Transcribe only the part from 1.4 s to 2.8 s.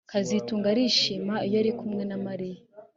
iyo ari kumwe na Mariya